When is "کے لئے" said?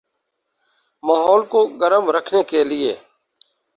2.49-2.93